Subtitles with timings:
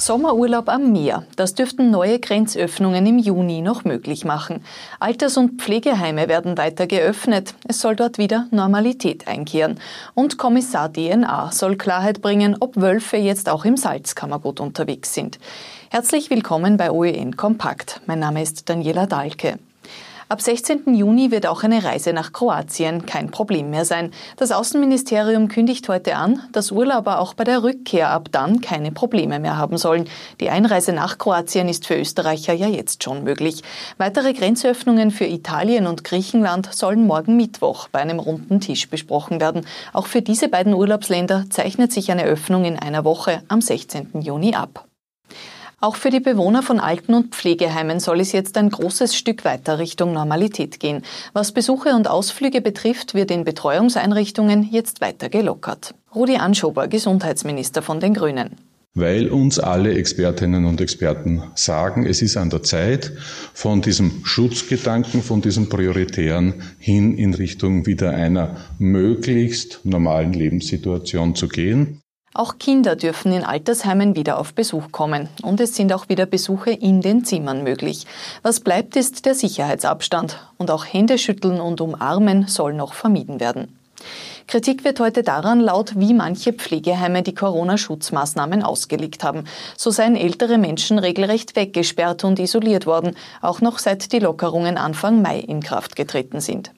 [0.00, 1.24] Sommerurlaub am Meer.
[1.34, 4.64] Das dürften neue Grenzöffnungen im Juni noch möglich machen.
[5.00, 7.54] Alters- und Pflegeheime werden weiter geöffnet.
[7.66, 9.80] Es soll dort wieder Normalität einkehren.
[10.14, 15.40] Und Kommissar DNA soll Klarheit bringen, ob Wölfe jetzt auch im Salzkammergut unterwegs sind.
[15.90, 18.00] Herzlich willkommen bei OEN Kompakt.
[18.06, 19.58] Mein Name ist Daniela Dahlke.
[20.30, 20.94] Ab 16.
[20.94, 24.10] Juni wird auch eine Reise nach Kroatien kein Problem mehr sein.
[24.36, 29.38] Das Außenministerium kündigt heute an, dass Urlauber auch bei der Rückkehr ab dann keine Probleme
[29.38, 30.06] mehr haben sollen.
[30.40, 33.62] Die Einreise nach Kroatien ist für Österreicher ja jetzt schon möglich.
[33.96, 39.64] Weitere Grenzöffnungen für Italien und Griechenland sollen morgen Mittwoch bei einem runden Tisch besprochen werden.
[39.94, 44.20] Auch für diese beiden Urlaubsländer zeichnet sich eine Öffnung in einer Woche am 16.
[44.20, 44.87] Juni ab.
[45.80, 49.78] Auch für die Bewohner von Alten- und Pflegeheimen soll es jetzt ein großes Stück weiter
[49.78, 51.02] Richtung Normalität gehen.
[51.32, 55.94] Was Besuche und Ausflüge betrifft, wird in Betreuungseinrichtungen jetzt weiter gelockert.
[56.12, 58.56] Rudi Anschober, Gesundheitsminister von den Grünen
[58.94, 63.12] weil uns alle Expertinnen und Experten sagen, es ist an der Zeit,
[63.54, 71.46] von diesem Schutzgedanken, von diesem Prioritären hin in Richtung wieder einer möglichst normalen Lebenssituation zu
[71.46, 72.00] gehen.
[72.34, 75.28] Auch Kinder dürfen in Altersheimen wieder auf Besuch kommen.
[75.42, 78.06] Und es sind auch wieder Besuche in den Zimmern möglich.
[78.42, 80.38] Was bleibt, ist der Sicherheitsabstand.
[80.58, 83.78] Und auch Händeschütteln und Umarmen soll noch vermieden werden.
[84.46, 89.44] Kritik wird heute daran laut, wie manche Pflegeheime die Corona-Schutzmaßnahmen ausgelegt haben.
[89.76, 95.20] So seien ältere Menschen regelrecht weggesperrt und isoliert worden, auch noch seit die Lockerungen Anfang
[95.20, 96.70] Mai in Kraft getreten sind.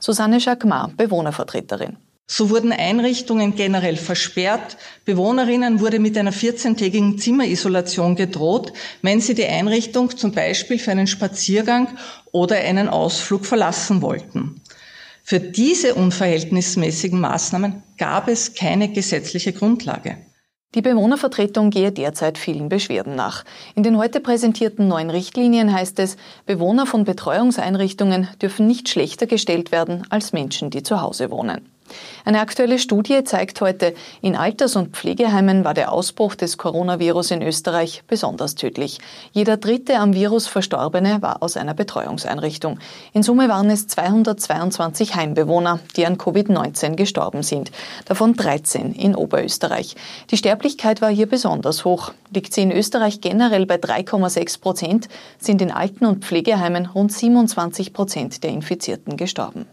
[0.00, 1.96] Susanne Jacquemart, Bewohnervertreterin.
[2.30, 4.76] So wurden Einrichtungen generell versperrt.
[5.06, 11.06] Bewohnerinnen wurde mit einer 14-tägigen Zimmerisolation gedroht, wenn sie die Einrichtung zum Beispiel für einen
[11.06, 11.88] Spaziergang
[12.30, 14.60] oder einen Ausflug verlassen wollten.
[15.24, 20.18] Für diese unverhältnismäßigen Maßnahmen gab es keine gesetzliche Grundlage.
[20.74, 23.44] Die Bewohnervertretung gehe derzeit vielen Beschwerden nach.
[23.74, 29.72] In den heute präsentierten neuen Richtlinien heißt es, Bewohner von Betreuungseinrichtungen dürfen nicht schlechter gestellt
[29.72, 31.70] werden als Menschen, die zu Hause wohnen.
[32.24, 37.42] Eine aktuelle Studie zeigt heute, in Alters- und Pflegeheimen war der Ausbruch des Coronavirus in
[37.42, 38.98] Österreich besonders tödlich.
[39.32, 42.78] Jeder dritte am Virus Verstorbene war aus einer Betreuungseinrichtung.
[43.12, 47.70] In Summe waren es 222 Heimbewohner, die an Covid-19 gestorben sind,
[48.04, 49.96] davon 13 in Oberösterreich.
[50.30, 52.12] Die Sterblichkeit war hier besonders hoch.
[52.32, 57.92] Liegt sie in Österreich generell bei 3,6 Prozent, sind in Alten- und Pflegeheimen rund 27
[57.92, 59.66] Prozent der Infizierten gestorben.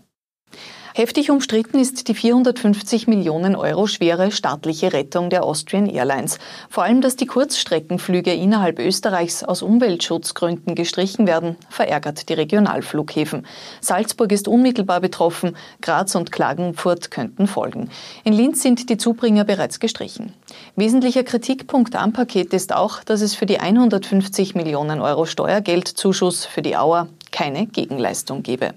[0.98, 6.40] Heftig umstritten ist die 450 Millionen Euro schwere staatliche Rettung der Austrian Airlines.
[6.70, 13.46] Vor allem, dass die Kurzstreckenflüge innerhalb Österreichs aus Umweltschutzgründen gestrichen werden, verärgert die Regionalflughäfen.
[13.82, 17.90] Salzburg ist unmittelbar betroffen, Graz und Klagenfurt könnten folgen.
[18.24, 20.32] In Linz sind die Zubringer bereits gestrichen.
[20.78, 26.62] Wesentlicher Kritikpunkt am Paket ist auch, dass es für die 150 Millionen Euro Steuergeldzuschuss für
[26.62, 28.74] die Auer keine Gegenleistung gebe.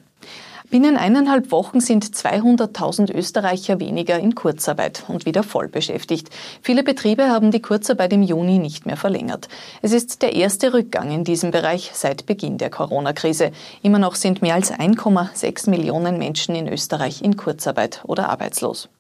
[0.71, 6.29] Binnen eineinhalb Wochen sind 200.000 Österreicher weniger in Kurzarbeit und wieder voll beschäftigt.
[6.61, 9.49] Viele Betriebe haben die Kurzarbeit im Juni nicht mehr verlängert.
[9.81, 13.51] Es ist der erste Rückgang in diesem Bereich seit Beginn der Corona-Krise.
[13.83, 18.91] Immer noch sind mehr als 1,6 Millionen Menschen in Österreich in Kurzarbeit oder arbeitslos.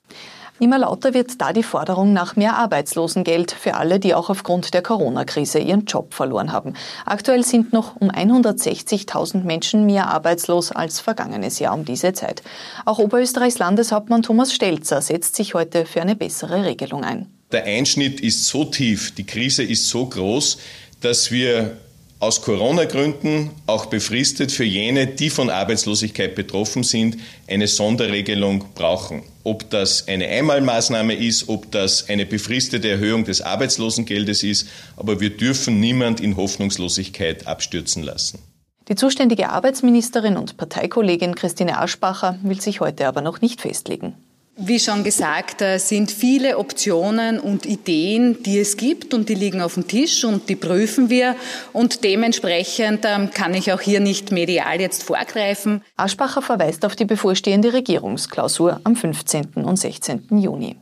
[0.60, 4.82] Immer lauter wird da die Forderung nach mehr Arbeitslosengeld für alle, die auch aufgrund der
[4.82, 6.74] Corona-Krise ihren Job verloren haben.
[7.06, 12.42] Aktuell sind noch um 160.000 Menschen mehr arbeitslos als vergangenes Jahr um diese Zeit.
[12.86, 17.26] Auch Oberösterreichs Landeshauptmann Thomas Stelzer setzt sich heute für eine bessere Regelung ein.
[17.52, 20.58] Der Einschnitt ist so tief, die Krise ist so groß,
[21.00, 21.76] dass wir
[22.18, 29.22] aus Corona-Gründen auch befristet für jene, die von Arbeitslosigkeit betroffen sind, eine Sonderregelung brauchen.
[29.48, 35.34] Ob das eine Einmalmaßnahme ist, ob das eine befristete Erhöhung des Arbeitslosengeldes ist, aber wir
[35.34, 38.40] dürfen niemand in Hoffnungslosigkeit abstürzen lassen.
[38.88, 44.16] Die zuständige Arbeitsministerin und Parteikollegin Christine Aschbacher will sich heute aber noch nicht festlegen.
[44.60, 49.74] Wie schon gesagt, sind viele Optionen und Ideen, die es gibt und die liegen auf
[49.74, 51.36] dem Tisch und die prüfen wir
[51.72, 55.84] und dementsprechend ähm, kann ich auch hier nicht medial jetzt vorgreifen.
[55.96, 59.64] Aschbacher verweist auf die bevorstehende Regierungsklausur am 15.
[59.64, 60.26] und 16.
[60.30, 60.76] Juni.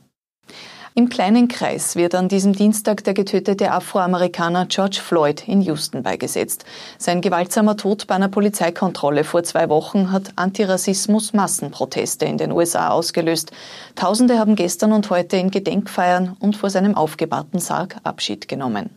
[0.97, 6.65] Im kleinen Kreis wird an diesem Dienstag der getötete Afroamerikaner George Floyd in Houston beigesetzt.
[6.97, 13.51] Sein gewaltsamer Tod bei einer Polizeikontrolle vor zwei Wochen hat Antirassismus-Massenproteste in den USA ausgelöst.
[13.93, 18.89] Tausende haben gestern und heute in Gedenkfeiern und vor seinem aufgebahrten Sarg Abschied genommen.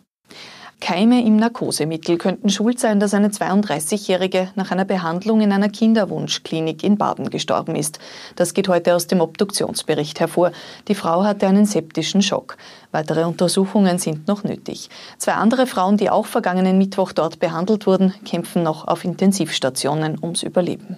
[0.80, 6.82] Keime im Narkosemittel könnten schuld sein, dass eine 32-Jährige nach einer Behandlung in einer Kinderwunschklinik
[6.82, 7.98] in Baden gestorben ist.
[8.36, 10.52] Das geht heute aus dem Obduktionsbericht hervor.
[10.88, 12.56] Die Frau hatte einen septischen Schock.
[12.92, 14.88] Weitere Untersuchungen sind noch nötig.
[15.18, 20.42] Zwei andere Frauen, die auch vergangenen Mittwoch dort behandelt wurden, kämpfen noch auf Intensivstationen ums
[20.42, 20.96] Überleben.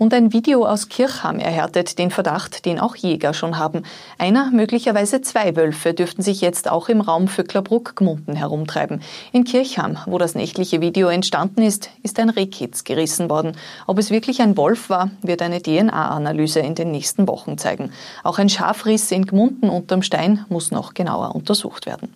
[0.00, 3.82] Und ein Video aus Kirchham erhärtet den Verdacht, den auch Jäger schon haben.
[4.16, 9.02] Einer, möglicherweise zwei Wölfe dürften sich jetzt auch im Raum Vöcklerbruck-Gmunden herumtreiben.
[9.32, 13.58] In Kirchham, wo das nächtliche Video entstanden ist, ist ein Rehkitz gerissen worden.
[13.86, 17.92] Ob es wirklich ein Wolf war, wird eine DNA-Analyse in den nächsten Wochen zeigen.
[18.24, 22.14] Auch ein Schafriss in Gmunden unterm Stein muss noch genauer untersucht werden.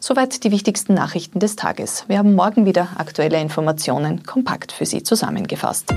[0.00, 2.06] Soweit die wichtigsten Nachrichten des Tages.
[2.08, 5.94] Wir haben morgen wieder aktuelle Informationen kompakt für Sie zusammengefasst.